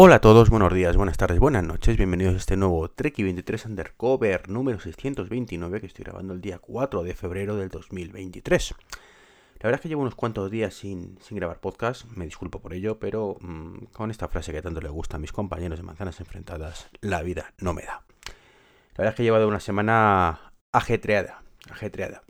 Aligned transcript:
Hola 0.00 0.14
a 0.14 0.20
todos, 0.20 0.48
buenos 0.48 0.72
días, 0.72 0.96
buenas 0.96 1.16
tardes, 1.16 1.40
buenas 1.40 1.64
noches, 1.64 1.96
bienvenidos 1.96 2.34
a 2.34 2.36
este 2.36 2.56
nuevo 2.56 2.88
Treki 2.88 3.24
23 3.24 3.66
Undercover 3.66 4.48
número 4.48 4.78
629 4.78 5.80
que 5.80 5.88
estoy 5.88 6.04
grabando 6.04 6.34
el 6.34 6.40
día 6.40 6.60
4 6.60 7.02
de 7.02 7.16
febrero 7.16 7.56
del 7.56 7.68
2023. 7.68 8.76
La 9.58 9.64
verdad 9.64 9.74
es 9.74 9.80
que 9.80 9.88
llevo 9.88 10.02
unos 10.02 10.14
cuantos 10.14 10.52
días 10.52 10.74
sin, 10.74 11.18
grabar 11.32 11.58
podcast, 11.58 12.04
me 12.14 12.26
disculpo 12.26 12.60
por 12.60 12.74
ello, 12.74 13.00
pero 13.00 13.38
mm, 13.40 13.86
con 13.86 14.12
esta 14.12 14.28
frase 14.28 14.52
que 14.52 14.62
tanto 14.62 14.80
le 14.80 14.88
gusta 14.88 15.16
a 15.16 15.18
mis 15.18 15.32
compañeros 15.32 15.80
de 15.80 15.82
Manzanas 15.82 16.20
Enfrentadas, 16.20 16.88
la 17.00 17.20
vida 17.22 17.52
no 17.58 17.74
me 17.74 17.82
da. 17.82 18.04
La 18.94 18.98
verdad 18.98 19.14
es 19.14 19.16
que 19.16 19.22
he 19.22 19.26
llevado 19.26 19.48
una 19.48 19.58
semana 19.58 20.52
ajetreada, 20.70 21.42
ajetreada. 21.72 22.22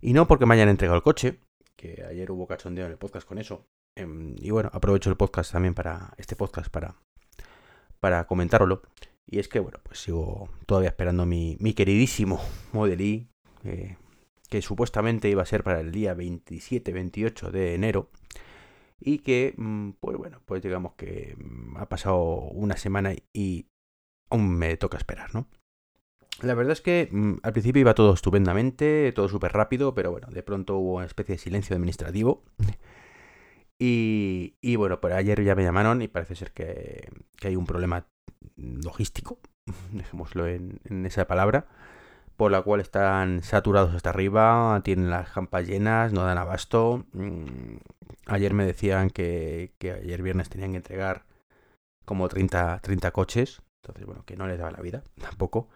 Y 0.00 0.12
no 0.12 0.26
porque 0.26 0.44
me 0.44 0.54
hayan 0.54 0.70
entregado 0.70 0.96
el 0.96 1.04
coche, 1.04 1.38
que 1.76 2.04
ayer 2.10 2.32
hubo 2.32 2.48
cachondeo 2.48 2.86
en 2.86 2.90
el 2.90 2.98
podcast 2.98 3.28
con 3.28 3.38
eso, 3.38 3.64
y 3.96 4.50
bueno, 4.50 4.70
aprovecho 4.72 5.08
el 5.10 5.16
podcast 5.16 5.52
también 5.52 5.74
para 5.74 6.12
este 6.18 6.36
podcast 6.36 6.70
para, 6.70 6.96
para 8.00 8.26
comentároslo. 8.26 8.82
Y 9.26 9.38
es 9.38 9.48
que, 9.48 9.58
bueno, 9.58 9.78
pues 9.82 10.00
sigo 10.00 10.48
todavía 10.66 10.90
esperando 10.90 11.26
mi, 11.26 11.56
mi 11.60 11.72
queridísimo 11.72 12.40
Model 12.72 13.28
eh, 13.64 13.96
que 14.48 14.62
supuestamente 14.62 15.28
iba 15.28 15.42
a 15.42 15.46
ser 15.46 15.64
para 15.64 15.80
el 15.80 15.90
día 15.90 16.14
27-28 16.14 17.50
de 17.50 17.74
enero. 17.74 18.10
Y 19.00 19.18
que, 19.18 19.54
mm, 19.56 19.90
pues 20.00 20.16
bueno, 20.16 20.40
pues 20.44 20.62
digamos 20.62 20.94
que 20.94 21.36
mm, 21.36 21.76
ha 21.78 21.88
pasado 21.88 22.24
una 22.24 22.76
semana 22.76 23.14
y 23.32 23.66
aún 24.30 24.56
me 24.56 24.76
toca 24.76 24.96
esperar, 24.96 25.34
¿no? 25.34 25.48
La 26.42 26.54
verdad 26.54 26.72
es 26.72 26.82
que 26.82 27.08
mm, 27.10 27.36
al 27.42 27.52
principio 27.52 27.80
iba 27.80 27.94
todo 27.94 28.12
estupendamente, 28.12 29.10
todo 29.12 29.28
súper 29.28 29.52
rápido, 29.52 29.94
pero 29.94 30.10
bueno, 30.12 30.28
de 30.30 30.42
pronto 30.42 30.76
hubo 30.76 30.96
una 30.96 31.06
especie 31.06 31.34
de 31.34 31.38
silencio 31.38 31.74
administrativo. 31.74 32.44
Y, 33.78 34.76
bueno, 34.76 35.00
por 35.00 35.12
ayer 35.12 35.42
ya 35.44 35.54
me 35.54 35.62
llamaron 35.62 36.00
y 36.02 36.08
parece 36.08 36.34
ser 36.34 36.52
que, 36.52 37.08
hay 37.42 37.56
un 37.56 37.66
problema 37.66 38.06
logístico, 38.56 39.38
dejémoslo 39.92 40.46
en, 40.46 40.80
esa 41.06 41.26
palabra, 41.26 41.66
por 42.36 42.50
la 42.50 42.62
cual 42.62 42.80
están 42.80 43.42
saturados 43.42 43.94
hasta 43.94 44.10
arriba, 44.10 44.80
tienen 44.84 45.10
las 45.10 45.30
campas 45.30 45.66
llenas, 45.66 46.12
no 46.12 46.24
dan 46.24 46.38
abasto. 46.38 47.04
Mm, 47.12 47.76
ayer 48.26 48.54
me 48.54 48.64
decían 48.64 49.10
que, 49.10 49.72
ayer 49.82 50.22
viernes 50.22 50.48
tenían 50.48 50.72
que 50.72 50.78
entregar 50.78 51.24
como 52.04 52.28
30, 52.28 52.80
30 52.80 53.10
coches, 53.10 53.62
entonces 53.82 54.06
bueno, 54.06 54.24
que 54.24 54.36
no 54.36 54.46
les 54.46 54.58
daba 54.58 54.70
la 54.70 54.80
vida 54.80 55.02
tampoco. 55.20 55.68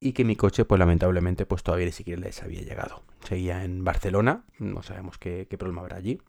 Y 0.00 0.12
que 0.12 0.24
mi 0.24 0.36
coche, 0.36 0.64
pues 0.64 0.78
lamentablemente, 0.78 1.44
pues 1.44 1.64
todavía 1.64 1.86
ni 1.86 1.92
siquiera 1.92 2.20
les 2.20 2.40
había 2.44 2.62
llegado. 2.62 3.02
Seguía 3.24 3.64
en 3.64 3.82
Barcelona, 3.82 4.44
no 4.60 4.84
sabemos 4.84 5.18
qué, 5.18 5.48
qué 5.50 5.58
problema 5.58 5.80
habrá 5.80 5.96
allí 5.96 6.20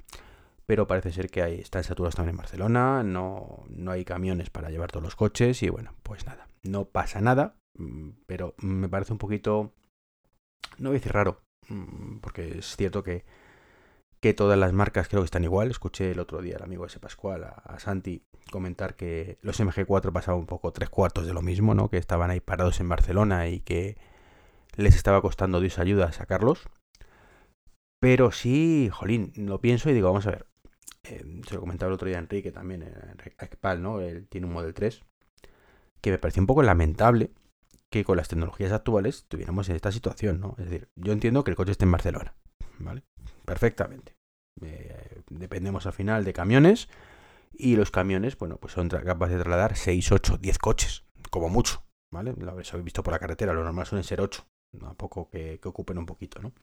pero 0.69 0.85
parece 0.85 1.11
ser 1.11 1.31
que 1.31 1.41
hay, 1.41 1.61
están 1.61 1.83
saturados 1.83 2.13
también 2.13 2.35
en 2.35 2.37
Barcelona, 2.37 3.01
no, 3.01 3.65
no 3.69 3.89
hay 3.89 4.05
camiones 4.05 4.51
para 4.51 4.69
llevar 4.69 4.91
todos 4.91 5.03
los 5.03 5.15
coches 5.15 5.63
y 5.63 5.69
bueno, 5.69 5.95
pues 6.03 6.27
nada, 6.27 6.47
no 6.61 6.85
pasa 6.85 7.21
nada, 7.21 7.55
mm, 7.79 8.09
pero 8.27 8.53
me 8.59 8.87
parece 8.87 9.11
un 9.11 9.17
poquito, 9.17 9.73
no 10.77 10.89
voy 10.89 10.97
a 10.97 10.99
decir 10.99 11.11
raro, 11.11 11.41
mm, 11.69 12.19
porque 12.19 12.59
es 12.59 12.75
cierto 12.75 13.01
que, 13.01 13.25
que 14.19 14.35
todas 14.35 14.59
las 14.59 14.71
marcas 14.71 15.07
creo 15.07 15.23
que 15.23 15.25
están 15.25 15.43
igual, 15.43 15.71
escuché 15.71 16.11
el 16.11 16.19
otro 16.19 16.39
día 16.39 16.57
al 16.57 16.63
amigo 16.65 16.85
ese 16.85 16.99
Pascual, 16.99 17.45
a, 17.45 17.79
Santi, 17.79 18.21
comentar 18.51 18.95
que 18.95 19.39
los 19.41 19.59
MG4 19.59 20.11
pasaban 20.11 20.39
un 20.39 20.45
poco 20.45 20.71
tres 20.71 20.91
cuartos 20.91 21.25
de 21.25 21.33
lo 21.33 21.41
mismo, 21.41 21.73
¿no? 21.73 21.89
Que 21.89 21.97
estaban 21.97 22.29
ahí 22.29 22.41
parados 22.41 22.79
en 22.79 22.89
Barcelona 22.89 23.47
y 23.47 23.61
que 23.61 23.97
les 24.75 24.95
estaba 24.95 25.19
costando 25.23 25.61
Dios 25.61 25.79
ayuda 25.79 26.05
a 26.05 26.11
sacarlos. 26.11 26.69
Pero 27.99 28.31
sí, 28.31 28.89
jolín, 28.93 29.33
lo 29.35 29.59
pienso 29.61 29.89
y 29.89 29.93
digo, 29.93 30.07
vamos 30.07 30.25
a 30.27 30.31
ver, 30.31 30.45
eh, 31.03 31.41
se 31.47 31.55
lo 31.55 31.61
comentaba 31.61 31.89
el 31.89 31.93
otro 31.93 32.07
día 32.07 32.17
a 32.17 32.21
Enrique 32.21 32.51
también, 32.51 32.83
Enrique 32.83 33.35
¿no? 33.79 34.01
Él 34.01 34.27
tiene 34.27 34.47
un 34.47 34.53
Model 34.53 34.73
3, 34.73 35.01
que 36.01 36.11
me 36.11 36.17
pareció 36.17 36.41
un 36.41 36.47
poco 36.47 36.63
lamentable 36.63 37.31
que 37.89 38.03
con 38.03 38.17
las 38.17 38.27
tecnologías 38.27 38.71
actuales 38.71 39.25
tuviéramos 39.27 39.69
en 39.69 39.75
esta 39.75 39.91
situación, 39.91 40.39
¿no? 40.39 40.55
Es 40.57 40.69
decir, 40.69 40.89
yo 40.95 41.11
entiendo 41.11 41.43
que 41.43 41.51
el 41.51 41.57
coche 41.57 41.71
esté 41.71 41.85
en 41.85 41.91
Barcelona, 41.91 42.35
¿vale? 42.77 43.03
Perfectamente. 43.45 44.15
Eh, 44.61 45.21
dependemos 45.29 45.85
al 45.85 45.93
final 45.93 46.23
de 46.23 46.33
camiones 46.33 46.89
y 47.51 47.75
los 47.75 47.91
camiones, 47.91 48.37
bueno, 48.37 48.57
pues 48.57 48.73
son 48.73 48.89
capaces 48.89 49.37
de 49.37 49.43
trasladar 49.43 49.75
6, 49.75 50.11
8, 50.11 50.37
10 50.37 50.57
coches, 50.59 51.03
como 51.31 51.49
mucho, 51.49 51.83
¿vale? 52.11 52.33
Lo 52.37 52.51
habéis 52.51 52.71
visto 52.83 53.01
por 53.01 53.13
la 53.13 53.19
carretera, 53.19 53.53
lo 53.53 53.63
normal 53.63 53.85
suelen 53.85 54.03
ser 54.03 54.21
8, 54.21 54.45
tampoco 54.79 55.29
que, 55.29 55.59
que 55.59 55.67
ocupen 55.67 55.97
un 55.97 56.05
poquito, 56.05 56.41
¿no? 56.41 56.53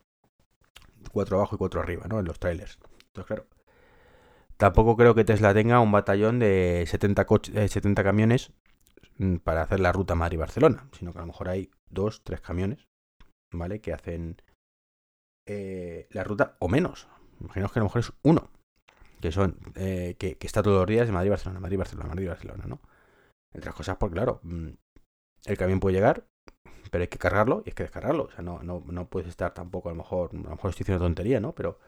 4 1.10 1.36
abajo 1.36 1.56
y 1.56 1.58
4 1.58 1.80
arriba, 1.80 2.06
¿no? 2.08 2.20
En 2.20 2.26
los 2.26 2.38
trailers. 2.38 2.78
Entonces, 3.08 3.26
claro, 3.26 3.46
Tampoco 4.56 4.96
creo 4.96 5.14
que 5.14 5.24
Tesla 5.24 5.52
tenga 5.52 5.80
un 5.80 5.92
batallón 5.92 6.38
de 6.38 6.84
70, 6.86 7.26
70 7.68 8.02
camiones 8.02 8.52
mm, 9.18 9.36
para 9.36 9.62
hacer 9.62 9.80
la 9.80 9.92
ruta 9.92 10.14
Madrid-Barcelona, 10.14 10.88
sino 10.92 11.12
que 11.12 11.18
a 11.18 11.22
lo 11.22 11.26
mejor 11.26 11.48
hay 11.48 11.70
dos, 11.90 12.22
tres 12.24 12.40
camiones, 12.40 12.88
¿vale? 13.52 13.80
Que 13.80 13.92
hacen 13.92 14.40
eh, 15.46 16.08
la 16.10 16.24
ruta 16.24 16.56
o 16.58 16.68
menos. 16.68 17.06
Imaginaos 17.40 17.72
que 17.72 17.78
a 17.80 17.82
lo 17.82 17.86
mejor 17.86 18.00
es 18.00 18.12
uno, 18.22 18.48
que 19.20 19.30
son 19.30 19.58
eh, 19.74 20.16
que, 20.18 20.38
está 20.40 20.62
todos 20.62 20.78
los 20.78 20.86
días 20.86 21.06
de 21.06 21.12
Madrid-Barcelona, 21.12 21.60
Madrid-Barcelona, 21.60 22.08
Madrid-Barcelona, 22.08 22.64
¿no? 22.66 22.80
Entre 23.52 23.68
las 23.68 23.74
cosas, 23.74 23.98
porque 23.98 24.14
claro, 24.14 24.40
mm, 24.42 24.68
el 25.44 25.58
camión 25.58 25.80
puede 25.80 25.96
llegar, 25.96 26.24
pero 26.90 27.02
hay 27.02 27.08
que 27.08 27.18
cargarlo 27.18 27.62
y 27.66 27.70
hay 27.70 27.74
que 27.74 27.82
descargarlo. 27.82 28.24
O 28.24 28.30
sea, 28.30 28.42
no, 28.42 28.62
no, 28.62 28.82
no 28.86 29.08
puedes 29.08 29.28
estar 29.28 29.52
tampoco, 29.52 29.90
a 29.90 29.92
lo 29.92 29.98
mejor, 29.98 30.30
a 30.32 30.36
lo 30.36 30.50
mejor 30.50 30.70
estoy 30.70 30.84
diciendo 30.84 31.04
tontería, 31.04 31.40
¿no? 31.40 31.52
Pero 31.54 31.78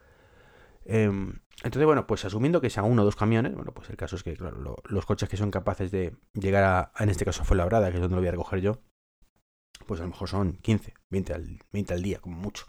Em, 0.85 1.41
entonces, 1.65 1.87
bueno, 1.87 2.07
pues 2.07 2.25
asumiendo 2.25 2.61
que 2.61 2.71
sea 2.71 2.83
uno 2.85 3.03
o 3.03 3.05
dos 3.05 3.17
camiones, 3.17 3.55
bueno, 3.55 3.73
pues 3.73 3.91
el 3.91 3.97
caso 3.97 4.17
es 4.17 4.23
que, 4.23 4.37
claro, 4.37 4.77
los 4.85 5.07
coches 5.07 5.29
que 5.29 5.37
son 5.37 5.51
capaces 5.51 5.91
de 5.91 6.17
llegar 6.35 6.65
a, 6.65 6.93
en 7.03 7.11
este 7.11 7.25
caso, 7.25 7.45
fue 7.45 7.57
Labrada, 7.57 7.91
que 7.91 7.97
es 7.97 8.01
donde 8.01 8.17
lo 8.17 8.23
voy 8.23 8.29
a 8.29 8.33
recoger 8.33 8.61
yo, 8.61 8.81
pues 9.87 10.01
a 10.01 10.05
lo 10.05 10.11
mejor 10.11 10.29
son 10.29 10.55
15, 10.59 10.95
20 11.11 11.35
al, 11.35 11.59
20 11.73 11.95
al 11.95 12.03
día, 12.03 12.21
como 12.21 12.37
mucho. 12.37 12.67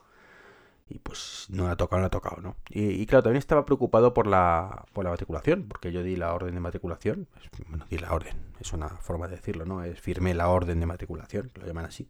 Y 0.88 0.98
pues 0.98 1.46
no 1.50 1.66
la 1.66 1.74
ha 1.74 1.78
tocado, 1.78 2.00
no 2.00 2.04
la 2.04 2.08
ha 2.08 2.10
tocado, 2.10 2.42
¿no? 2.42 2.56
Y, 2.68 3.06
claro, 3.06 3.22
también 3.22 3.38
estaba 3.38 3.64
preocupado 3.64 4.16
por 4.16 4.26
la, 4.26 4.86
por 4.92 5.04
la 5.04 5.12
matriculación, 5.12 5.68
porque 5.68 5.92
yo 5.92 6.02
di 6.02 6.16
la 6.16 6.34
orden 6.34 6.56
de 6.56 6.60
matriculación, 6.60 7.28
bueno, 7.68 7.86
di 7.92 8.00
la 8.00 8.12
orden, 8.12 8.36
es 8.60 8.74
una 8.74 8.90
forma 8.90 9.28
de 9.28 9.36
decirlo, 9.36 9.66
¿no? 9.66 9.84
Es 9.84 10.02
firmé 10.02 10.34
la 10.34 10.50
orden 10.50 10.80
de 10.80 10.88
matriculación, 10.88 11.52
lo 11.54 11.68
llaman 11.68 11.86
así, 11.86 12.10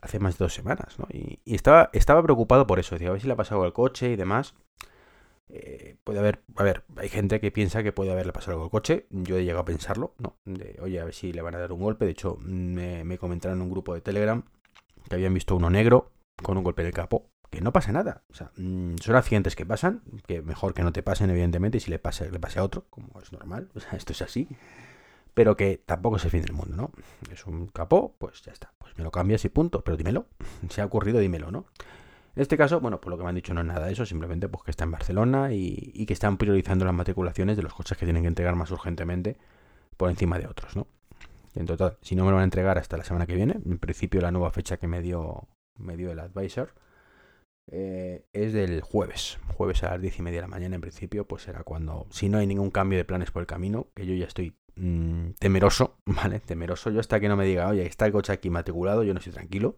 hace 0.00 0.20
más 0.20 0.38
de 0.38 0.44
dos 0.44 0.54
semanas, 0.54 1.00
¿no? 1.00 1.08
Y, 1.10 1.40
estaba, 1.52 1.90
estaba 1.92 2.22
preocupado 2.22 2.66
por 2.68 2.78
eso, 2.78 2.94
decía, 2.94 3.08
a 3.08 3.12
ver 3.12 3.20
si 3.20 3.26
le 3.26 3.32
ha 3.32 3.36
pasado 3.36 3.64
al 3.64 3.72
coche 3.72 4.10
y 4.10 4.16
demás. 4.16 4.54
Eh, 5.48 5.96
puede 6.04 6.18
haber, 6.18 6.42
a 6.56 6.62
ver, 6.62 6.84
hay 6.96 7.08
gente 7.08 7.40
que 7.40 7.50
piensa 7.50 7.82
que 7.82 7.92
puede 7.92 8.10
haberle 8.10 8.32
pasado 8.32 8.52
algo 8.52 8.64
al 8.64 8.70
coche. 8.70 9.06
Yo 9.10 9.36
he 9.36 9.44
llegado 9.44 9.60
a 9.60 9.64
pensarlo, 9.64 10.14
¿no? 10.18 10.36
De, 10.44 10.78
oye, 10.80 11.00
a 11.00 11.04
ver 11.04 11.14
si 11.14 11.32
le 11.32 11.42
van 11.42 11.54
a 11.54 11.58
dar 11.58 11.72
un 11.72 11.80
golpe. 11.80 12.04
De 12.04 12.12
hecho, 12.12 12.38
me, 12.40 13.04
me 13.04 13.18
comentaron 13.18 13.58
en 13.58 13.62
un 13.62 13.70
grupo 13.70 13.94
de 13.94 14.00
Telegram 14.00 14.44
que 15.08 15.14
habían 15.14 15.34
visto 15.34 15.54
uno 15.56 15.70
negro 15.70 16.12
con 16.42 16.56
un 16.56 16.64
golpe 16.64 16.82
en 16.82 16.88
el 16.88 16.94
capo. 16.94 17.30
Que 17.50 17.60
no 17.60 17.72
pasa 17.72 17.92
nada. 17.92 18.24
O 18.30 18.34
sea, 18.34 18.50
mm, 18.56 18.96
son 18.96 19.14
accidentes 19.14 19.54
que 19.54 19.64
pasan, 19.64 20.02
que 20.26 20.42
mejor 20.42 20.74
que 20.74 20.82
no 20.82 20.92
te 20.92 21.04
pasen, 21.04 21.30
evidentemente, 21.30 21.78
y 21.78 21.80
si 21.80 21.90
le 21.90 22.00
pase, 22.00 22.30
le 22.30 22.40
pase 22.40 22.58
a 22.58 22.64
otro, 22.64 22.86
como 22.90 23.20
es 23.20 23.32
normal. 23.32 23.70
O 23.74 23.80
sea, 23.80 23.92
esto 23.92 24.12
es 24.12 24.22
así. 24.22 24.48
Pero 25.34 25.56
que 25.56 25.80
tampoco 25.84 26.16
es 26.16 26.24
el 26.24 26.30
fin 26.30 26.42
del 26.42 26.52
mundo, 26.52 26.76
¿no? 26.76 26.90
Es 27.30 27.46
un 27.46 27.68
capó, 27.68 28.16
pues 28.18 28.42
ya 28.42 28.52
está. 28.52 28.72
Pues 28.78 28.96
me 28.96 29.04
lo 29.04 29.10
cambias 29.10 29.44
y 29.44 29.48
punto. 29.50 29.82
Pero 29.84 29.96
dímelo. 29.96 30.26
Si 30.70 30.80
ha 30.80 30.86
ocurrido, 30.86 31.20
dímelo, 31.20 31.50
¿no? 31.50 31.66
En 32.36 32.42
este 32.42 32.56
caso, 32.56 32.80
bueno, 32.80 33.00
por 33.00 33.10
lo 33.10 33.16
que 33.16 33.22
me 33.22 33.28
han 33.28 33.34
dicho 33.34 33.54
no 33.54 33.60
es 33.60 33.66
nada 33.66 33.86
de 33.86 33.92
eso, 33.92 34.04
simplemente 34.04 34.48
pues 34.48 34.64
que 34.64 34.70
está 34.70 34.84
en 34.84 34.90
Barcelona 34.90 35.52
y, 35.52 36.04
que 36.06 36.12
están 36.12 36.36
priorizando 36.36 36.84
las 36.84 36.94
matriculaciones 36.94 37.56
de 37.56 37.62
los 37.62 37.74
coches 37.74 37.96
que 37.96 38.06
tienen 38.06 38.22
que 38.22 38.28
entregar 38.28 38.56
más 38.56 38.70
urgentemente 38.70 39.36
por 39.96 40.10
encima 40.10 40.38
de 40.38 40.46
otros, 40.46 40.76
¿no? 40.76 40.86
En 41.54 41.66
total, 41.66 41.96
si 42.02 42.16
no 42.16 42.24
me 42.24 42.30
lo 42.30 42.36
van 42.36 42.42
a 42.42 42.44
entregar 42.44 42.78
hasta 42.78 42.96
la 42.96 43.04
semana 43.04 43.26
que 43.26 43.36
viene, 43.36 43.60
en 43.64 43.78
principio 43.78 44.20
la 44.20 44.32
nueva 44.32 44.50
fecha 44.50 44.76
que 44.76 44.88
me 44.88 45.00
dio, 45.00 45.46
me 45.78 45.96
dio 45.96 46.10
el 46.10 46.18
advisor 46.18 46.74
eh, 47.70 48.24
es 48.32 48.52
del 48.52 48.80
jueves. 48.82 49.38
Jueves 49.56 49.82
a 49.84 49.90
las 49.90 50.00
diez 50.00 50.18
y 50.18 50.22
media 50.22 50.38
de 50.38 50.42
la 50.42 50.48
mañana, 50.48 50.74
en 50.74 50.80
principio, 50.80 51.26
pues 51.26 51.44
será 51.44 51.62
cuando, 51.62 52.06
si 52.10 52.28
no 52.28 52.38
hay 52.38 52.46
ningún 52.46 52.70
cambio 52.70 52.98
de 52.98 53.04
planes 53.04 53.30
por 53.30 53.40
el 53.42 53.46
camino, 53.46 53.88
que 53.94 54.06
yo 54.06 54.14
ya 54.14 54.26
estoy 54.26 54.56
mm, 54.76 55.30
temeroso, 55.38 55.98
¿vale? 56.06 56.40
Temeroso. 56.40 56.90
Yo 56.90 57.00
hasta 57.00 57.20
que 57.20 57.28
no 57.28 57.36
me 57.36 57.46
diga, 57.46 57.68
oye, 57.68 57.86
está 57.86 58.06
el 58.06 58.12
coche 58.12 58.32
aquí 58.32 58.50
matriculado, 58.50 59.02
yo 59.02 59.14
no 59.14 59.18
estoy 59.18 59.32
tranquilo. 59.32 59.76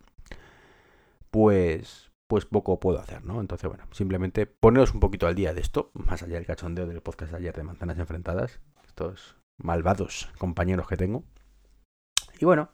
Pues, 1.31 2.11
pues 2.29 2.45
poco 2.45 2.81
puedo 2.81 2.99
hacer, 2.99 3.25
¿no? 3.25 3.41
Entonces, 3.41 3.69
bueno, 3.69 3.85
simplemente 3.93 4.47
poneros 4.47 4.93
un 4.93 5.01
poquito 5.01 5.27
al 5.27 5.35
día 5.35 5.55
de 5.55 5.61
esto, 5.61 5.91
más 5.95 6.23
allá 6.23 6.35
del 6.35 6.47
cachondeo 6.47 6.87
del 6.87 7.03
podcast 7.03 7.33
de 7.33 7.39
ayer 7.39 7.55
de 7.55 7.63
Manzanas 7.63 7.99
Enfrentadas, 7.99 8.61
estos 8.87 9.37
malvados 9.59 10.31
compañeros 10.39 10.89
que 10.89 10.97
tengo. 10.97 11.25
Y 12.39 12.45
bueno, 12.45 12.71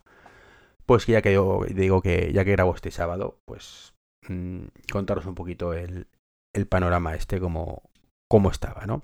pues 0.87 1.07
ya 1.07 1.23
que 1.23 1.33
yo 1.33 1.61
digo 1.69 2.03
que 2.03 2.33
ya 2.33 2.45
que 2.45 2.53
grabo 2.53 2.75
este 2.75 2.91
sábado, 2.91 3.39
pues 3.45 3.95
mm, 4.29 4.65
contaros 4.91 5.27
un 5.27 5.35
poquito 5.35 5.73
el, 5.75 6.09
el 6.55 6.67
panorama 6.67 7.15
este 7.15 7.41
como, 7.41 7.83
como 8.29 8.51
estaba, 8.51 8.87
¿no? 8.87 9.03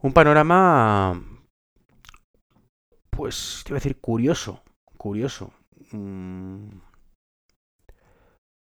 Un 0.00 0.12
panorama, 0.12 1.20
pues, 3.10 3.62
te 3.64 3.72
iba 3.72 3.78
a 3.78 3.80
decir 3.80 4.00
curioso, 4.00 4.62
curioso. 4.96 5.52
Mm, 5.90 6.68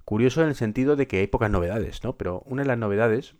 Curioso 0.06 0.42
en 0.42 0.50
el 0.50 0.56
sentido 0.56 0.96
de 0.96 1.08
que 1.08 1.20
hay 1.20 1.28
pocas 1.28 1.50
novedades, 1.50 2.04
¿no? 2.04 2.18
Pero 2.18 2.44
una 2.46 2.64
de 2.64 2.68
las 2.68 2.78
novedades 2.78 3.36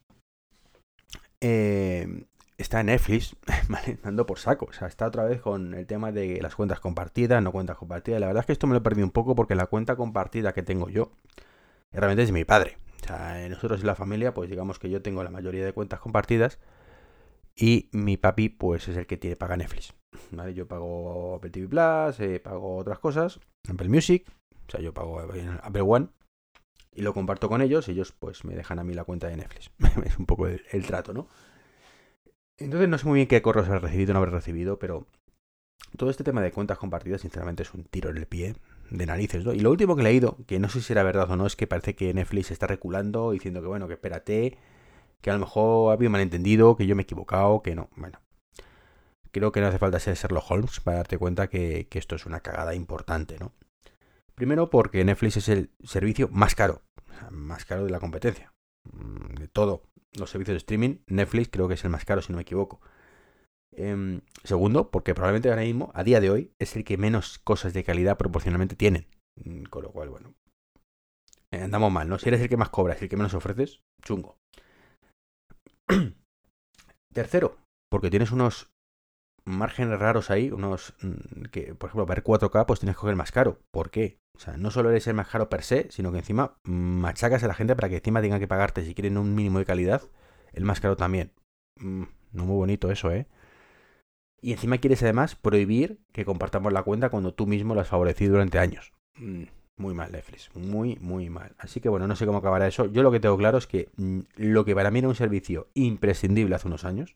eh, 1.42 2.26
está 2.58 2.84
Netflix 2.84 3.36
dando 4.04 4.26
por 4.26 4.40
saco. 4.40 4.68
O 4.70 4.74
sea, 4.74 4.88
está 4.88 5.08
otra 5.08 5.24
vez 5.24 5.42
con 5.42 5.74
el 5.74 5.86
tema 5.86 6.12
de 6.12 6.40
las 6.42 6.56
cuentas 6.56 6.80
compartidas, 6.80 7.42
no 7.42 7.52
cuentas 7.52 7.78
compartidas. 7.78 8.22
La 8.22 8.28
verdad 8.28 8.42
es 8.42 8.46
que 8.46 8.54
esto 8.54 8.68
me 8.68 8.74
lo 8.74 8.84
perdido 8.84 9.06
un 9.06 9.12
poco 9.12 9.36
porque 9.36 9.56
la 9.56 9.66
cuenta 9.66 9.96
compartida 9.96 10.54
que 10.54 10.64
tengo 10.64 10.90
yo 10.90 11.12
realmente 11.92 12.24
es 12.24 12.30
de 12.30 12.34
mi 12.34 12.46
padre. 12.46 12.78
O 13.04 13.08
sea, 13.08 13.48
nosotros 13.50 13.82
en 13.82 13.88
la 13.88 13.96
familia, 13.96 14.34
pues 14.34 14.50
digamos 14.50 14.80
que 14.80 14.90
yo 14.90 15.02
tengo 15.02 15.24
la 15.24 15.32
mayoría 15.32 15.66
de 15.66 15.74
cuentas 15.74 16.00
compartidas 16.00 16.60
y 17.56 17.90
mi 17.92 18.18
papi, 18.18 18.50
pues 18.50 18.88
es 18.88 18.98
el 18.98 19.08
que 19.08 19.36
paga 19.36 19.58
Netflix. 19.58 19.94
¿vale? 20.32 20.54
Yo 20.54 20.68
pago 20.68 21.36
Apple 21.36 21.50
TV 21.50 21.68
Plus, 21.68 22.20
eh, 22.20 22.40
pago 22.40 22.78
otras 22.78 23.00
cosas, 23.00 23.40
Apple 23.70 23.90
Music, 23.90 24.26
o 24.68 24.72
sea, 24.72 24.82
yo 24.82 24.94
pago 24.94 25.20
Apple 25.20 25.82
One 25.82 26.10
y 26.94 27.02
lo 27.02 27.14
comparto 27.14 27.50
con 27.50 27.62
ellos. 27.62 27.88
Ellos, 27.90 28.12
pues, 28.12 28.46
me 28.46 28.56
dejan 28.56 28.80
a 28.80 28.84
mí 28.84 28.94
la 28.94 29.04
cuenta 29.04 29.28
de 29.28 29.38
Netflix. 29.38 29.72
es 30.06 30.18
un 30.18 30.26
poco 30.26 30.48
el, 30.48 30.86
trato, 30.86 31.14
¿no? 31.14 31.28
Entonces, 32.58 32.90
no 32.90 32.98
sé 32.98 33.08
muy 33.08 33.18
bien 33.18 33.28
qué 33.28 33.42
correos 33.42 33.68
habré 33.68 33.80
recibido 33.80 34.12
o 34.12 34.14
no 34.14 34.20
habré 34.20 34.32
recibido, 34.32 34.78
pero 34.78 35.08
todo 35.98 36.10
este 36.10 36.24
tema 36.24 36.42
de 36.42 36.52
cuentas 36.52 36.78
compartidas, 36.78 37.22
sinceramente, 37.22 37.64
es 37.64 37.74
un 37.74 37.84
tiro 37.84 38.10
en 38.10 38.18
el 38.18 38.28
pie 38.28 38.56
de 38.90 39.06
narices, 39.06 39.44
¿no? 39.46 39.54
Y 39.54 39.60
lo 39.60 39.72
último 39.72 39.96
que 39.96 40.02
he 40.02 40.06
leído, 40.06 40.38
que 40.48 40.60
no 40.60 40.70
sé 40.70 40.82
si 40.82 40.94
era 40.94 41.04
verdad 41.04 41.30
o 41.32 41.36
no, 41.36 41.48
es 41.48 41.56
que 41.56 41.68
parece 41.68 41.96
que 41.96 42.14
Netflix 42.14 42.52
está 42.52 42.68
reculando, 42.68 43.32
diciendo 43.32 43.62
que, 43.62 43.68
bueno, 43.68 43.88
que 43.88 43.94
espérate, 43.94 44.58
que 45.22 45.30
a 45.30 45.34
lo 45.34 45.40
mejor 45.40 45.92
ha 45.92 45.94
habido 45.94 46.12
malentendido, 46.12 46.76
que 46.76 46.86
yo 46.86 46.96
me 46.96 47.04
he 47.04 47.06
equivocado, 47.06 47.62
que 47.62 47.76
no. 47.76 47.90
Bueno, 47.96 48.20
creo 49.32 49.52
que 49.52 49.62
no 49.62 49.68
hace 49.68 49.80
falta 49.80 50.00
ser 50.00 50.16
Sherlock 50.16 50.50
Holmes 50.50 50.80
para 50.80 50.98
darte 50.98 51.18
cuenta 51.18 51.48
que, 51.48 51.88
esto 51.92 52.16
es 52.16 52.26
una 52.26 52.42
cagada 52.42 52.76
importante, 52.76 53.38
¿no? 53.40 53.54
Primero 54.36 54.70
porque 54.70 55.04
Netflix 55.04 55.38
es 55.38 55.50
el 55.50 55.72
servicio 55.84 56.28
más 56.30 56.56
caro, 56.56 56.82
más 57.30 57.66
caro 57.66 57.86
de 57.86 57.92
la 57.92 58.00
competencia. 58.00 58.54
Mm, 58.92 59.36
de 59.36 59.48
todo 59.48 59.84
los 60.14 60.30
servicios 60.30 60.56
de 60.56 60.58
streaming, 60.58 60.98
Netflix 61.08 61.50
creo 61.50 61.68
que 61.68 61.76
es 61.76 61.84
el 61.84 61.90
más 61.90 62.06
caro, 62.06 62.22
si 62.22 62.32
no 62.32 62.38
me 62.38 62.42
equivoco. 62.42 62.82
Em, 63.74 64.22
segundo, 64.44 64.92
porque 64.92 65.14
probablemente 65.14 65.50
ahora 65.50 65.62
mismo, 65.62 65.92
a 65.94 66.04
día 66.04 66.20
de 66.20 66.30
hoy, 66.30 66.52
es 66.60 66.76
el 66.76 66.84
que 66.84 66.98
menos 66.98 67.40
cosas 67.40 67.74
de 67.74 67.84
calidad 67.84 68.18
proporcionalmente 68.18 68.76
tienen. 68.76 69.08
Mm, 69.36 69.64
con 69.64 69.84
lo 69.84 69.92
cual, 69.92 70.10
bueno, 70.10 70.34
eh, 71.52 71.62
andamos 71.62 71.92
mal, 71.92 72.10
¿no? 72.10 72.20
Si 72.20 72.28
eres 72.28 72.42
el 72.42 72.50
que 72.50 72.58
más 72.58 72.70
cobras 72.70 73.02
el 73.02 73.10
que 73.10 73.18
menos 73.18 73.34
ofreces, 73.34 73.82
chungo. 74.02 74.38
Tercero, 77.14 77.58
porque 77.90 78.10
tienes 78.10 78.32
unos 78.32 78.70
márgenes 79.46 80.00
raros 80.00 80.30
ahí, 80.30 80.52
unos 80.52 80.94
mm, 81.02 81.44
que, 81.52 81.76
por 81.76 81.90
ejemplo, 81.90 82.06
ver 82.06 82.24
4K, 82.24 82.66
pues 82.66 82.80
tienes 82.80 82.96
que 82.96 83.02
coger 83.02 83.16
más 83.16 83.32
caro. 83.32 83.60
¿Por 83.72 83.90
qué? 83.90 84.20
O 84.36 84.40
sea, 84.40 84.58
no 84.58 84.72
solo 84.72 84.90
eres 84.90 85.08
el 85.08 85.14
más 85.14 85.28
caro 85.28 85.50
per 85.50 85.64
se, 85.64 85.92
sino 85.92 86.12
que 86.12 86.20
encima 86.20 86.58
machacas 86.64 87.44
a 87.44 87.48
la 87.48 87.54
gente 87.54 87.76
para 87.76 87.90
que 87.90 87.98
encima 87.98 88.22
tengan 88.22 88.40
que 88.40 88.48
pagarte, 88.48 88.84
si 88.84 88.94
quieren 88.94 89.18
un 89.18 89.36
mínimo 89.36 89.60
de 89.60 89.66
calidad, 89.66 90.02
el 90.54 90.66
más 90.66 90.80
caro 90.80 90.96
también. 90.96 91.32
Mm, 91.80 92.04
no 92.34 92.46
muy 92.46 92.56
bonito 92.56 92.92
eso, 92.92 93.12
¿eh? 93.12 93.28
Y 94.42 94.54
encima 94.54 94.80
quieres 94.80 95.04
además 95.04 95.36
prohibir 95.36 96.00
que 96.12 96.26
compartamos 96.26 96.74
la 96.74 96.84
cuenta 96.84 97.10
cuando 97.10 97.34
tú 97.34 97.46
mismo 97.46 97.76
lo 97.76 97.82
has 97.82 97.88
favorecido 97.88 98.34
durante 98.34 98.58
años. 98.58 98.94
Mm, 99.18 99.44
muy 99.78 99.94
mal, 99.94 100.12
Netflix. 100.12 100.50
Muy, 100.56 100.98
muy 101.00 101.30
mal. 101.30 101.54
Así 101.60 101.80
que 101.80 101.90
bueno, 101.90 102.08
no 102.08 102.16
sé 102.16 102.26
cómo 102.26 102.40
acabará 102.40 102.68
eso. 102.68 102.88
Yo 102.88 103.04
lo 103.04 103.12
que 103.12 103.20
tengo 103.20 103.38
claro 103.38 103.58
es 103.58 103.68
que 103.68 103.90
lo 104.36 104.66
que 104.66 104.76
para 104.76 104.90
mí 104.90 105.00
era 105.00 105.08
un 105.08 105.16
servicio 105.16 105.70
imprescindible 105.76 106.56
hace 106.56 106.68
unos 106.68 106.86
años, 106.86 107.16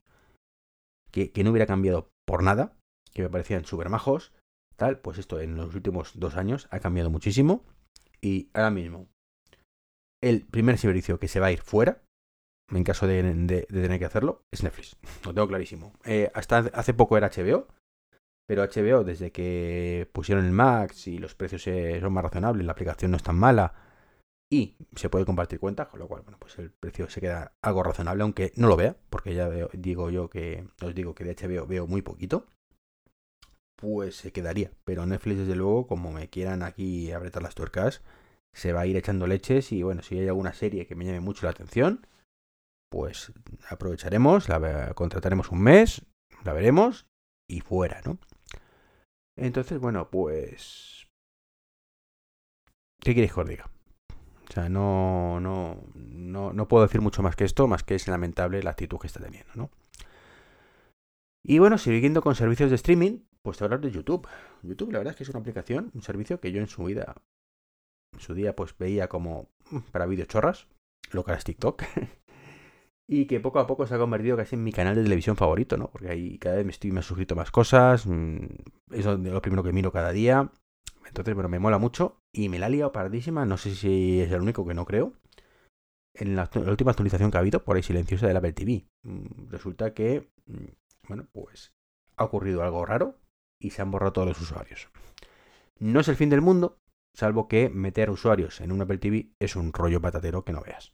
que, 1.12 1.32
que 1.32 1.44
no 1.44 1.52
hubiera 1.52 1.66
cambiado 1.66 2.10
por 2.26 2.44
nada, 2.44 2.74
que 3.14 3.24
me 3.24 3.30
parecían 3.30 3.66
súper 3.66 3.90
majos, 3.90 4.34
tal, 4.76 5.00
pues 5.00 5.18
esto 5.18 5.40
en 5.40 5.56
los 5.56 5.74
últimos 5.76 6.20
dos 6.20 6.36
años 6.36 6.68
ha 6.72 6.80
cambiado 6.80 7.10
muchísimo. 7.10 7.64
Y 8.22 8.50
ahora 8.54 8.72
mismo, 8.72 9.08
el 10.22 10.46
primer 10.46 10.78
servicio 10.78 11.20
que 11.20 11.28
se 11.28 11.40
va 11.40 11.48
a 11.48 11.52
ir 11.52 11.62
fuera, 11.62 12.02
en 12.72 12.84
caso 12.84 13.08
de, 13.08 13.22
tener 13.68 14.00
que 14.00 14.06
hacerlo, 14.06 14.42
es 14.52 14.64
Netflix. 14.64 14.98
Lo 15.26 15.34
tengo 15.34 15.48
clarísimo. 15.48 15.94
Eh, 16.04 16.32
hasta 16.34 16.58
hace 16.74 16.94
poco 16.94 17.18
era 17.18 17.30
HBO, 17.30 17.68
pero 18.48 18.64
HBO, 18.64 19.04
desde 19.04 19.32
que 19.32 20.10
pusieron 20.12 20.46
el 20.46 20.52
Max 20.52 21.08
y 21.08 21.18
los 21.18 21.36
precios 21.36 21.64
son 21.64 22.14
más 22.14 22.24
razonables, 22.24 22.66
la 22.66 22.74
aplicación 22.74 23.12
no 23.12 23.18
es 23.18 23.24
tan 23.24 23.36
mala 23.36 23.85
y 24.56 24.78
se 24.96 25.10
puede 25.10 25.26
compartir 25.26 25.60
cuenta, 25.60 25.90
con 25.90 26.00
lo 26.00 26.08
cual, 26.08 26.22
bueno, 26.22 26.38
pues 26.40 26.58
el 26.60 26.72
precio 26.72 27.10
se 27.10 27.20
queda 27.20 27.54
algo 27.62 27.84
razonable, 27.84 28.24
aunque 28.24 28.54
no 28.56 28.68
lo 28.68 28.78
vea, 28.78 28.96
porque 29.10 29.36
ya 29.36 29.50
digo 29.74 30.10
yo 30.10 30.30
que, 30.30 30.68
os 30.82 30.96
digo 30.96 31.14
que 31.14 31.26
de 31.26 31.36
HBO 31.36 31.68
veo 31.68 31.88
muy 31.88 32.02
poquito, 32.02 32.48
pues 33.76 34.16
se 34.16 34.32
quedaría. 34.32 34.72
Pero 34.86 35.06
Netflix, 35.06 35.40
desde 35.40 35.56
luego, 35.56 35.88
como 35.88 36.12
me 36.12 36.30
quieran 36.30 36.64
aquí 36.64 37.12
apretar 37.12 37.44
las 37.44 37.56
tuercas, 37.56 38.02
se 38.54 38.72
va 38.72 38.82
a 38.82 38.88
ir 38.88 38.96
echando 38.96 39.28
leches 39.28 39.72
y 39.72 39.84
bueno, 39.84 40.02
si 40.02 40.18
hay 40.18 40.28
alguna 40.28 40.54
serie 40.54 40.88
que 40.88 40.96
me 40.96 41.06
llame 41.06 41.20
mucho 41.20 41.46
la 41.46 41.52
atención, 41.52 42.08
pues 42.90 43.34
aprovecharemos, 43.68 44.48
la 44.48 44.94
contrataremos 44.94 45.52
un 45.52 45.62
mes, 45.62 46.06
la 46.46 46.54
veremos 46.54 47.06
y 47.50 47.60
fuera, 47.60 48.02
¿no? 48.06 48.18
Entonces, 49.38 49.80
bueno, 49.80 50.10
pues... 50.10 51.08
¿Qué 53.02 53.14
queréis 53.14 53.34
que 53.34 53.42
os 53.42 53.48
diga? 53.48 53.75
O 54.48 54.54
sea, 54.54 54.70
no, 54.70 55.40
no, 55.40 55.84
no, 55.96 56.54
no 56.54 56.68
puedo 56.68 56.84
decir 56.86 57.02
mucho 57.02 57.24
más 57.24 57.36
que 57.36 57.46
esto, 57.46 57.68
más 57.68 57.84
que 57.84 57.96
es 57.96 58.08
lamentable 58.08 58.62
la 58.64 58.72
actitud 58.72 59.00
que 59.00 59.08
está 59.08 59.20
teniendo, 59.20 59.52
¿no? 59.56 59.70
Y 61.44 61.60
bueno, 61.60 61.78
siguiendo 61.78 62.22
con 62.22 62.36
servicios 62.36 62.70
de 62.70 62.76
streaming, 62.76 63.20
pues 63.42 63.58
te 63.58 63.64
hablar 63.64 63.80
de 63.80 63.92
YouTube. 63.92 64.28
YouTube, 64.64 64.92
la 64.92 64.98
verdad 64.98 65.12
es 65.12 65.18
que 65.18 65.24
es 65.24 65.30
una 65.30 65.40
aplicación, 65.40 65.92
un 65.94 66.02
servicio 66.02 66.40
que 66.40 66.52
yo 66.52 66.60
en 66.60 66.68
su 66.68 66.84
vida, 66.84 67.16
en 68.14 68.20
su 68.20 68.34
día, 68.34 68.56
pues 68.56 68.76
veía 68.78 69.08
como 69.08 69.50
mm, 69.70 69.80
para 69.92 70.08
videochorras, 70.08 70.68
lo 71.12 71.24
que 71.24 71.34
es 71.34 71.44
TikTok. 71.44 71.84
y 73.08 73.28
que 73.28 73.40
poco 73.40 73.60
a 73.60 73.68
poco 73.68 73.86
se 73.86 73.94
ha 73.94 74.00
convertido 74.00 74.38
casi 74.38 74.56
en 74.56 74.64
mi 74.64 74.72
canal 74.72 74.96
de 74.96 75.04
televisión 75.04 75.36
favorito, 75.36 75.78
¿no? 75.78 75.90
Porque 75.92 76.10
ahí 76.10 76.40
cada 76.40 76.56
vez 76.56 76.66
me 76.66 76.72
estoy 76.72 76.92
suscrito 77.04 77.36
más 77.36 77.52
cosas, 77.52 78.08
mm, 78.08 78.46
es 78.92 79.06
lo 79.06 79.42
primero 79.42 79.64
que 79.64 79.74
miro 79.74 79.92
cada 79.92 80.12
día. 80.12 80.52
Entonces, 81.06 81.34
bueno, 81.34 81.50
me 81.50 81.60
mola 81.60 81.78
mucho 81.78 82.22
y 82.32 82.50
me 82.50 82.60
la 82.60 82.66
ha 82.66 82.70
liado 82.70 82.92
paradísima, 82.92 83.46
no 83.46 83.58
sé 83.58 83.76
si 83.76 84.22
es 84.22 84.32
el 84.32 84.42
único 84.42 84.66
que 84.66 84.74
no 84.74 84.86
creo. 84.86 85.14
En 86.14 86.36
la, 86.36 86.50
última 86.54 86.92
actualización 86.92 87.30
que 87.30 87.38
ha 87.38 87.42
habido, 87.42 87.64
por 87.64 87.76
ahí 87.76 87.84
silenciosa 87.84 88.28
del 88.28 88.38
Apple 88.38 88.54
TV. 88.54 88.88
Mm, 89.04 89.50
resulta 89.50 89.94
que, 89.94 90.32
mm, 90.46 91.08
bueno, 91.08 91.28
pues 91.32 91.74
ha 92.18 92.24
ocurrido 92.24 92.64
algo 92.64 92.86
raro 92.86 93.20
y 93.60 93.72
se 93.72 93.82
han 93.82 93.92
borrado 93.92 94.14
todos 94.14 94.28
los 94.28 94.42
usuarios. 94.42 94.90
No 95.78 96.00
es 96.00 96.08
el 96.08 96.16
fin 96.16 96.30
del 96.30 96.42
mundo, 96.42 96.80
salvo 97.14 97.48
que 97.48 97.70
meter 97.70 98.10
usuarios 98.10 98.62
en 98.62 98.72
un 98.72 98.82
Apple 98.82 98.98
TV 98.98 99.32
es 99.40 99.56
un 99.56 99.74
rollo 99.74 100.02
patatero 100.02 100.44
que 100.44 100.54
no 100.54 100.62
veas. 100.62 100.94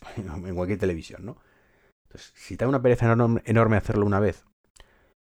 en 0.16 0.54
cualquier 0.54 0.78
televisión, 0.78 1.24
¿no? 1.24 1.38
Entonces, 2.04 2.32
si 2.36 2.56
te 2.56 2.64
da 2.64 2.68
una 2.68 2.82
pereza 2.82 3.12
enorme, 3.44 3.76
hacerlo 3.76 4.06
una 4.06 4.20
vez, 4.20 4.44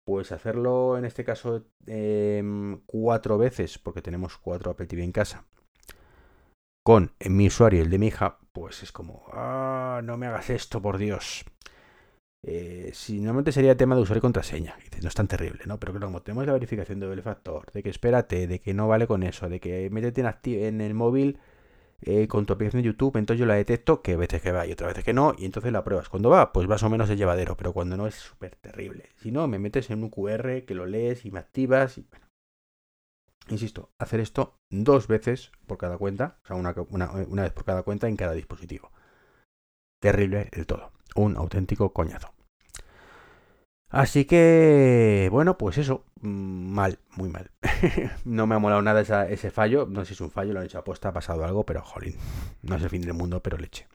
pues 0.06 0.30
hacerlo 0.30 0.96
en 0.96 1.04
este 1.04 1.24
caso 1.24 1.66
em, 1.86 2.80
cuatro 2.86 3.38
veces, 3.38 3.78
porque 3.78 4.02
tenemos 4.02 4.38
cuatro 4.38 4.70
Apple 4.70 4.86
TV 4.86 5.02
en 5.02 5.10
casa, 5.12 5.44
con 6.84 7.12
mi 7.28 7.48
usuario 7.48 7.80
y 7.80 7.82
el 7.82 7.90
de 7.90 7.98
mi 7.98 8.06
hija, 8.06 8.38
pues 8.52 8.84
es 8.84 8.92
como, 8.92 9.24
ah, 9.32 10.00
no 10.04 10.16
me 10.16 10.28
hagas 10.28 10.50
esto, 10.50 10.80
por 10.80 10.98
Dios. 10.98 11.44
Eh, 12.44 12.92
si 12.94 13.16
normalmente 13.16 13.50
sería 13.50 13.76
tema 13.76 13.96
de 13.96 14.02
usuario 14.02 14.20
y 14.20 14.22
contraseña, 14.22 14.76
no 15.02 15.08
es 15.08 15.14
tan 15.14 15.26
terrible, 15.26 15.64
¿no? 15.66 15.80
Pero 15.80 15.98
como 15.98 16.22
tenemos 16.22 16.46
la 16.46 16.52
verificación 16.52 17.00
de 17.00 17.06
doble 17.06 17.22
factor, 17.22 17.72
de 17.72 17.82
que 17.82 17.90
espérate, 17.90 18.46
de 18.46 18.60
que 18.60 18.74
no 18.74 18.86
vale 18.86 19.08
con 19.08 19.24
eso, 19.24 19.48
de 19.48 19.58
que 19.58 19.90
métete 19.90 20.20
en, 20.20 20.64
en 20.64 20.80
el 20.80 20.94
móvil 20.94 21.40
eh, 22.02 22.28
con 22.28 22.46
tu 22.46 22.52
aplicación 22.52 22.82
de 22.82 22.86
YouTube, 22.86 23.16
entonces 23.16 23.40
yo 23.40 23.46
la 23.46 23.54
detecto 23.54 24.02
que 24.02 24.16
veces 24.16 24.42
que 24.42 24.52
va 24.52 24.66
y 24.66 24.72
otras 24.72 24.88
veces 24.88 25.04
que 25.04 25.12
no, 25.12 25.34
y 25.36 25.44
entonces 25.44 25.72
la 25.72 25.84
pruebas. 25.84 26.08
Cuando 26.08 26.30
va, 26.30 26.52
pues 26.52 26.68
más 26.68 26.82
o 26.82 26.90
menos 26.90 27.08
es 27.10 27.18
llevadero, 27.18 27.56
pero 27.56 27.72
cuando 27.72 27.96
no 27.96 28.06
es 28.06 28.14
súper 28.14 28.56
terrible. 28.56 29.10
Si 29.16 29.32
no, 29.32 29.48
me 29.48 29.58
metes 29.58 29.90
en 29.90 30.02
un 30.02 30.10
QR 30.10 30.64
que 30.66 30.74
lo 30.74 30.86
lees 30.86 31.24
y 31.24 31.30
me 31.30 31.38
activas 31.38 31.98
y 31.98 32.02
bueno. 32.10 32.26
Insisto, 33.48 33.90
hacer 33.98 34.20
esto 34.20 34.58
dos 34.70 35.06
veces 35.06 35.52
por 35.66 35.78
cada 35.78 35.98
cuenta, 35.98 36.38
o 36.42 36.46
sea, 36.46 36.56
una, 36.56 36.74
una 37.28 37.42
vez 37.42 37.52
por 37.52 37.64
cada 37.64 37.84
cuenta 37.84 38.08
en 38.08 38.16
cada 38.16 38.32
dispositivo. 38.32 38.90
Terrible 40.00 40.48
el 40.52 40.66
todo. 40.66 40.92
Un 41.14 41.36
auténtico 41.36 41.92
coñazo. 41.92 42.35
Así 43.88 44.24
que, 44.24 45.28
bueno, 45.30 45.56
pues 45.56 45.78
eso, 45.78 46.04
mm, 46.20 46.72
mal, 46.72 46.98
muy 47.16 47.28
mal. 47.28 47.50
no 48.24 48.46
me 48.46 48.56
ha 48.56 48.58
molado 48.58 48.82
nada 48.82 49.28
ese 49.28 49.50
fallo, 49.50 49.86
no 49.86 50.00
sé 50.00 50.08
si 50.08 50.14
es 50.14 50.20
un 50.20 50.30
fallo, 50.30 50.52
lo 50.52 50.60
han 50.60 50.66
hecho 50.66 50.78
aposta, 50.78 51.10
ha 51.10 51.12
pasado 51.12 51.44
algo, 51.44 51.64
pero 51.64 51.82
jolín, 51.82 52.16
no 52.62 52.76
es 52.76 52.82
el 52.82 52.90
fin 52.90 53.02
del 53.02 53.14
mundo, 53.14 53.42
pero 53.42 53.58
leche. 53.58 53.86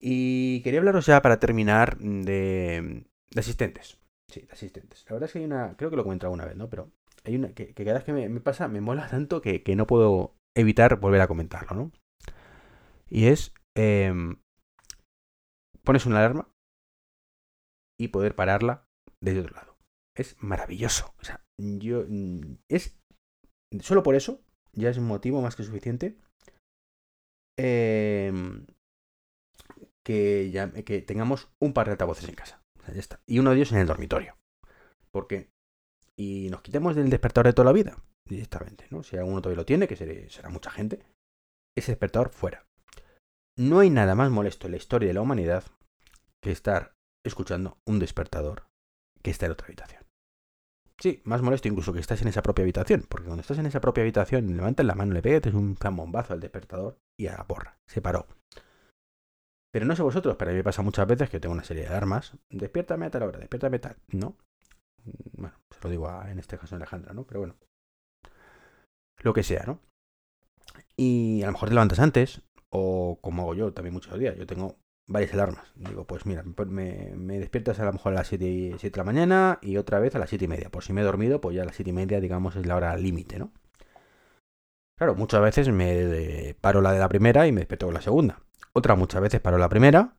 Y 0.00 0.60
quería 0.62 0.80
hablaros 0.80 1.06
ya 1.06 1.22
para 1.22 1.38
terminar 1.38 1.98
de, 1.98 3.06
asistentes. 3.36 3.98
Sí, 4.28 4.40
de 4.40 4.52
asistentes. 4.52 5.04
La 5.08 5.14
verdad 5.14 5.28
es 5.28 5.32
que 5.32 5.38
hay 5.38 5.44
una, 5.44 5.76
creo 5.76 5.90
que 5.90 5.96
lo 5.96 6.02
he 6.02 6.04
comentado 6.04 6.32
una 6.32 6.44
vez, 6.44 6.56
¿no? 6.56 6.68
Pero 6.68 6.90
hay 7.24 7.36
una 7.36 7.54
que, 7.54 7.72
cada 7.74 7.94
vez 7.94 8.04
que 8.04 8.12
me, 8.12 8.40
pasa 8.40 8.66
me 8.66 8.80
mola 8.80 9.08
tanto 9.08 9.40
que, 9.40 9.62
no 9.76 9.86
puedo 9.86 10.34
evitar 10.54 10.98
volver 10.98 11.20
a 11.20 11.28
comentarlo, 11.28 11.74
¿no? 11.76 11.92
Y 13.08 13.26
es, 13.26 13.54
em, 13.76 14.36
pones 15.84 16.06
una 16.06 16.18
alarma 16.18 16.48
y 17.98 18.08
poder 18.08 18.34
pararla 18.34 18.86
desde 19.20 19.40
otro 19.40 19.54
lado. 19.54 19.76
Es 20.14 20.36
maravilloso. 20.40 21.14
O 21.20 21.24
sea, 21.24 21.44
yo. 21.58 22.04
Mm, 22.08 22.58
es. 22.68 22.98
Solo 23.80 24.02
por 24.02 24.14
eso 24.14 24.40
ya 24.72 24.90
es 24.90 24.98
un 24.98 25.06
motivo 25.06 25.42
más 25.42 25.56
que 25.56 25.64
suficiente. 25.64 26.16
Em, 27.58 28.66
que, 30.04 30.50
ya, 30.50 30.70
que 30.70 31.02
tengamos 31.02 31.48
un 31.58 31.72
par 31.72 31.86
de 31.86 31.92
altavoces 31.92 32.28
en 32.28 32.34
casa. 32.34 32.62
ya 32.86 33.00
está. 33.00 33.20
Y 33.26 33.38
uno 33.38 33.50
de 33.50 33.56
ellos 33.56 33.72
en 33.72 33.78
el 33.78 33.86
dormitorio. 33.86 34.36
Porque, 35.10 35.50
y 36.16 36.48
nos 36.50 36.62
quitemos 36.62 36.94
del 36.94 37.10
despertador 37.10 37.46
de 37.46 37.52
toda 37.54 37.66
la 37.66 37.72
vida, 37.72 38.02
directamente, 38.28 38.86
¿no? 38.90 39.02
Si 39.02 39.16
alguno 39.16 39.40
todavía 39.40 39.62
lo 39.62 39.66
tiene, 39.66 39.88
que 39.88 39.96
será 40.28 40.50
mucha 40.50 40.70
gente, 40.70 41.02
ese 41.76 41.92
despertador 41.92 42.30
fuera. 42.30 42.66
No 43.58 43.80
hay 43.80 43.90
nada 43.90 44.14
más 44.14 44.30
molesto 44.30 44.66
en 44.66 44.72
la 44.72 44.76
historia 44.76 45.08
de 45.08 45.14
la 45.14 45.22
humanidad 45.22 45.64
que 46.42 46.52
estar 46.52 46.95
escuchando 47.26 47.78
un 47.86 47.98
despertador 47.98 48.66
que 49.22 49.30
está 49.30 49.46
en 49.46 49.52
otra 49.52 49.66
habitación. 49.66 50.02
Sí, 50.98 51.20
más 51.24 51.42
molesto 51.42 51.68
incluso 51.68 51.92
que 51.92 52.00
estás 52.00 52.22
en 52.22 52.28
esa 52.28 52.42
propia 52.42 52.62
habitación, 52.62 53.04
porque 53.08 53.26
cuando 53.26 53.42
estás 53.42 53.58
en 53.58 53.66
esa 53.66 53.80
propia 53.80 54.02
habitación, 54.02 54.56
levantas 54.56 54.86
la 54.86 54.94
mano, 54.94 55.12
le 55.12 55.20
pegas 55.20 55.52
un 55.52 55.76
bombazo 55.92 56.32
al 56.32 56.40
despertador 56.40 56.98
y 57.18 57.26
a 57.26 57.36
la 57.36 57.46
porra, 57.46 57.78
se 57.86 58.00
paró. 58.00 58.26
Pero 59.72 59.84
no 59.84 59.94
sé 59.94 60.02
vosotros, 60.02 60.36
pero 60.38 60.50
a 60.50 60.54
mí 60.54 60.58
me 60.58 60.64
pasa 60.64 60.80
muchas 60.80 61.06
veces 61.06 61.28
que 61.28 61.38
tengo 61.38 61.52
una 61.52 61.64
serie 61.64 61.82
de 61.82 61.90
alarmas. 61.90 62.32
Despiértame 62.48 63.06
a 63.06 63.10
tal 63.10 63.24
hora, 63.24 63.38
despiértame 63.38 63.76
a 63.76 63.80
tal. 63.82 63.96
No. 64.08 64.38
Bueno, 65.34 65.54
se 65.70 65.80
lo 65.82 65.90
digo 65.90 66.22
en 66.22 66.38
este 66.38 66.56
caso 66.56 66.74
a 66.74 66.78
Alejandra, 66.78 67.12
¿no? 67.12 67.24
Pero 67.24 67.40
bueno. 67.40 67.56
Lo 69.18 69.34
que 69.34 69.42
sea, 69.42 69.64
¿no? 69.66 69.80
Y 70.96 71.42
a 71.42 71.46
lo 71.46 71.52
mejor 71.52 71.68
te 71.68 71.74
levantas 71.74 71.98
antes, 71.98 72.40
o 72.70 73.18
como 73.20 73.42
hago 73.42 73.54
yo 73.54 73.74
también 73.74 73.92
muchos 73.92 74.18
días. 74.18 74.34
Yo 74.38 74.46
tengo 74.46 74.78
varias 75.06 75.32
alarmas. 75.34 75.72
Digo, 75.74 76.04
pues 76.04 76.26
mira, 76.26 76.42
me, 76.42 77.38
despiertas 77.38 77.78
a 77.80 77.84
lo 77.84 77.92
mejor 77.92 78.12
a 78.12 78.16
las 78.16 78.28
7, 78.28 78.44
de 78.44 78.92
la 78.94 79.04
mañana 79.04 79.58
y 79.62 79.76
otra 79.76 80.00
vez 80.00 80.14
a 80.14 80.18
las 80.18 80.28
7 80.28 80.44
y 80.44 80.48
media. 80.48 80.70
Por 80.70 80.84
si 80.84 80.92
me 80.92 81.00
he 81.00 81.04
dormido, 81.04 81.40
pues 81.40 81.56
ya 81.56 81.62
a 81.62 81.66
las 81.66 81.76
7 81.76 81.90
y 81.90 81.92
media, 81.92 82.20
digamos, 82.20 82.56
es 82.56 82.66
la 82.66 82.76
hora 82.76 82.96
límite, 82.96 83.38
¿no? 83.38 83.52
Claro, 84.98 85.14
muchas 85.14 85.42
veces 85.42 85.68
me 85.68 86.56
paro 86.60 86.80
la 86.80 86.92
de 86.92 86.98
la 86.98 87.08
primera 87.08 87.46
y 87.46 87.52
me 87.52 87.60
despierto 87.60 87.86
con 87.86 87.94
la 87.94 88.00
segunda. 88.00 88.40
Otra 88.72 88.96
muchas 88.96 89.20
veces 89.20 89.40
paro 89.40 89.58
la 89.58 89.68
primera, 89.68 90.16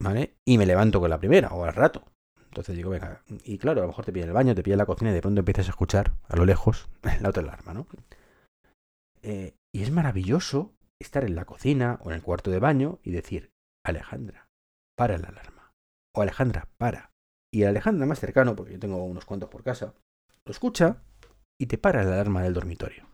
¿vale? 0.00 0.36
Y 0.44 0.56
me 0.56 0.66
levanto 0.66 1.00
con 1.00 1.10
la 1.10 1.18
primera, 1.18 1.48
o 1.48 1.64
al 1.64 1.74
rato. 1.74 2.04
Entonces 2.46 2.76
digo, 2.76 2.90
venga, 2.90 3.22
y 3.44 3.58
claro, 3.58 3.80
a 3.80 3.82
lo 3.82 3.88
mejor 3.88 4.06
te 4.06 4.12
pilla 4.12 4.24
el 4.24 4.32
baño, 4.32 4.54
te 4.54 4.62
pilla 4.62 4.76
la 4.76 4.86
cocina 4.86 5.10
y 5.10 5.14
de 5.14 5.20
pronto 5.20 5.40
empiezas 5.40 5.66
a 5.66 5.70
escuchar 5.70 6.14
a 6.28 6.36
lo 6.36 6.46
lejos 6.46 6.88
la 7.20 7.28
otra 7.28 7.42
alarma, 7.42 7.74
¿no? 7.74 7.86
Eh, 9.22 9.54
y 9.74 9.82
es 9.82 9.90
maravilloso 9.90 10.72
estar 10.98 11.24
en 11.24 11.34
la 11.34 11.44
cocina 11.44 11.98
o 12.02 12.10
en 12.10 12.16
el 12.16 12.22
cuarto 12.22 12.50
de 12.50 12.58
baño 12.58 13.00
y 13.02 13.10
decir, 13.10 13.50
Alejandra, 13.88 14.48
para 14.96 15.18
la 15.18 15.28
alarma. 15.28 15.72
O 16.14 16.22
Alejandra, 16.22 16.68
para. 16.78 17.12
Y 17.52 17.64
Alejandra 17.64 18.06
más 18.06 18.20
cercano, 18.20 18.56
porque 18.56 18.72
yo 18.72 18.78
tengo 18.78 19.04
unos 19.04 19.24
cuantos 19.24 19.48
por 19.48 19.62
casa, 19.62 19.94
lo 20.44 20.52
escucha 20.52 21.02
y 21.58 21.66
te 21.66 21.78
para 21.78 22.02
la 22.04 22.14
alarma 22.14 22.42
del 22.42 22.54
dormitorio. 22.54 23.06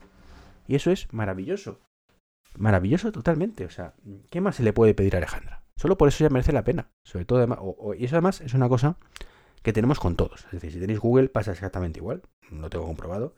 Y 0.67 0.77
eso 0.77 0.91
es 0.91 1.13
maravilloso. 1.13 1.81
Maravilloso 2.57 3.13
totalmente. 3.13 3.65
O 3.65 3.71
sea, 3.71 3.95
¿qué 4.31 4.41
más 4.41 4.57
se 4.57 4.63
le 4.63 4.73
puede 4.73 4.95
pedir 4.95 5.15
a 5.15 5.19
Alejandra? 5.19 5.65
Solo 5.77 5.97
por 5.99 6.09
eso 6.09 6.25
ya 6.25 6.31
merece 6.31 6.53
la 6.53 6.65
pena. 6.65 6.91
Sobre 7.05 7.25
todo, 7.25 7.95
y 7.95 8.05
eso 8.05 8.17
además 8.17 8.41
es 8.41 8.55
una 8.55 8.69
cosa 8.69 8.97
que 9.63 9.73
tenemos 9.73 9.99
con 9.99 10.17
todos. 10.17 10.45
Es 10.47 10.53
decir, 10.53 10.73
si 10.73 10.81
tenéis 10.81 11.01
Google 11.01 11.29
pasa 11.29 11.53
exactamente 11.53 11.99
igual. 11.99 12.23
Lo 12.51 12.71
tengo 12.71 12.87
comprobado. 12.87 13.37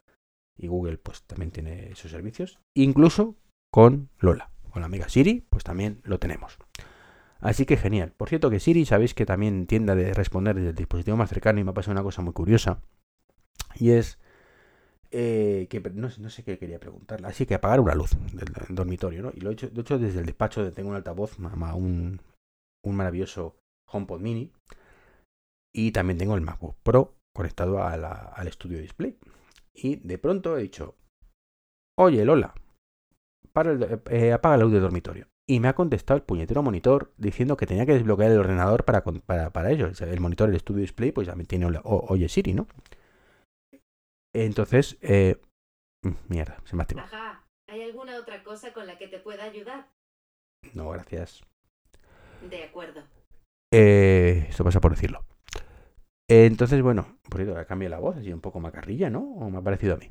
Y 0.58 0.68
Google 0.68 0.98
pues 0.98 1.22
también 1.22 1.50
tiene 1.50 1.92
esos 1.92 2.10
servicios. 2.10 2.58
Incluso 2.74 3.36
con 3.70 4.10
Lola. 4.18 4.50
Con 4.70 4.82
la 4.82 4.86
amiga 4.86 5.08
Siri 5.08 5.46
pues 5.48 5.64
también 5.64 6.00
lo 6.04 6.18
tenemos. 6.18 6.58
Así 7.40 7.66
que 7.66 7.76
genial. 7.76 8.12
Por 8.16 8.28
cierto 8.28 8.50
que 8.50 8.60
Siri 8.60 8.84
sabéis 8.84 9.14
que 9.14 9.26
también 9.26 9.66
tiende 9.66 9.92
a 9.92 10.14
responder 10.14 10.56
desde 10.56 10.70
el 10.70 10.74
dispositivo 10.74 11.16
más 11.16 11.28
cercano 11.28 11.60
y 11.60 11.64
me 11.64 11.70
ha 11.70 11.74
pasado 11.74 11.92
una 11.92 12.02
cosa 12.02 12.22
muy 12.22 12.32
curiosa. 12.32 12.80
Y 13.74 13.90
es 13.90 14.18
eh, 15.10 15.66
que 15.70 15.80
no, 15.80 16.10
sé 16.10 16.42
qué 16.44 16.58
quería 16.58 16.80
preguntarle. 16.80 17.28
Así 17.28 17.46
que 17.46 17.54
apagar 17.54 17.80
una 17.80 17.94
luz 17.94 18.10
del, 18.32 18.52
dormitorio, 18.74 19.22
¿no? 19.22 19.30
Y 19.34 19.40
lo 19.40 19.50
he 19.50 19.52
hecho, 19.52 19.70
hecho 19.74 19.98
desde 19.98 20.20
el 20.20 20.26
despacho, 20.26 20.60
donde 20.60 20.74
tengo 20.74 20.90
un 20.90 20.96
altavoz, 20.96 21.38
un, 21.38 22.20
un 22.84 22.96
maravilloso 22.96 23.56
HomePod 23.90 24.20
Mini. 24.20 24.52
Y 25.74 25.92
también 25.92 26.18
tengo 26.18 26.34
el 26.34 26.40
MacBook 26.40 26.76
Pro 26.82 27.16
conectado 27.34 27.82
al 27.82 28.48
estudio 28.48 28.80
display. 28.80 29.18
Y 29.74 29.96
de 29.96 30.16
pronto 30.16 30.56
he 30.56 30.62
dicho, 30.62 30.96
oye 31.98 32.24
Lola, 32.24 32.54
eh, 34.10 34.32
apaga 34.32 34.56
la 34.56 34.64
luz 34.64 34.72
del 34.72 34.82
dormitorio. 34.82 35.28
Y 35.48 35.60
me 35.60 35.68
ha 35.68 35.74
contestado 35.74 36.16
el 36.16 36.24
puñetero 36.24 36.62
monitor 36.62 37.12
diciendo 37.18 37.56
que 37.56 37.66
tenía 37.66 37.86
que 37.86 37.92
desbloquear 37.92 38.32
el 38.32 38.38
ordenador 38.38 38.84
para, 38.84 39.04
para, 39.04 39.50
para 39.50 39.70
ello. 39.70 39.90
El 40.00 40.20
monitor, 40.20 40.48
el 40.48 40.56
estudio 40.56 40.80
display, 40.80 41.12
pues 41.12 41.28
también 41.28 41.46
tiene 41.46 41.68
Oye 41.84 42.28
Siri, 42.28 42.52
¿no? 42.52 42.66
Entonces, 44.34 44.98
eh, 45.02 45.40
mm, 46.02 46.10
mierda, 46.28 46.60
se 46.64 46.74
me 46.74 46.82
ha 46.82 46.84
activado. 46.84 47.06
Ajá. 47.06 47.46
¿Hay 47.68 47.82
alguna 47.82 48.18
otra 48.18 48.42
cosa 48.42 48.72
con 48.72 48.86
la 48.86 48.98
que 48.98 49.08
te 49.08 49.18
pueda 49.18 49.44
ayudar? 49.44 49.88
No, 50.74 50.90
gracias. 50.90 51.42
De 52.48 52.64
acuerdo. 52.64 53.02
Eh, 53.72 54.46
esto 54.48 54.64
pasa 54.64 54.80
por 54.80 54.92
decirlo. 54.92 55.24
entonces, 56.28 56.82
bueno, 56.82 57.18
por 57.28 57.42
cierto, 57.42 57.66
cambia 57.66 57.88
la 57.88 57.98
voz, 57.98 58.16
así 58.16 58.32
un 58.32 58.40
poco 58.40 58.58
macarrilla, 58.58 59.10
¿no? 59.10 59.20
O 59.20 59.48
me 59.48 59.58
ha 59.58 59.62
parecido 59.62 59.94
a 59.94 59.98
mí. 59.98 60.10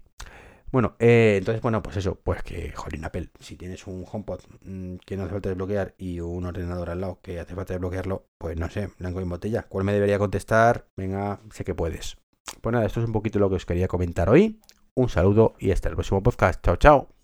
Bueno, 0.75 0.97
eh, 0.99 1.35
entonces, 1.37 1.61
bueno, 1.61 1.81
pues 1.81 1.95
eso, 1.95 2.15
pues 2.21 2.43
que, 2.43 2.73
jolín, 2.73 3.05
Apple, 3.05 3.29
si 3.39 3.55
tienes 3.55 3.87
un 3.87 4.03
HomePod 4.11 4.41
mm, 4.65 4.95
que 5.05 5.15
no 5.15 5.23
hace 5.23 5.31
falta 5.31 5.47
desbloquear 5.47 5.95
y 5.97 6.19
un 6.19 6.45
ordenador 6.45 6.89
al 6.89 6.99
lado 6.99 7.21
que 7.21 7.39
hace 7.39 7.55
falta 7.55 7.71
desbloquearlo, 7.71 8.25
pues 8.37 8.59
no 8.59 8.69
sé, 8.69 8.89
blanco 8.99 9.21
y 9.21 9.23
botella. 9.23 9.63
¿Cuál 9.69 9.85
me 9.85 9.93
debería 9.93 10.19
contestar? 10.19 10.89
Venga, 10.97 11.39
sé 11.53 11.63
que 11.63 11.75
puedes. 11.75 12.17
Pues 12.59 12.73
nada, 12.73 12.85
esto 12.85 12.99
es 12.99 13.05
un 13.05 13.13
poquito 13.13 13.39
lo 13.39 13.49
que 13.49 13.55
os 13.55 13.65
quería 13.65 13.87
comentar 13.87 14.29
hoy. 14.29 14.59
Un 14.95 15.07
saludo 15.07 15.53
y 15.59 15.71
hasta 15.71 15.87
el 15.87 15.95
próximo 15.95 16.21
podcast. 16.21 16.61
Chao, 16.61 16.75
chao. 16.75 17.14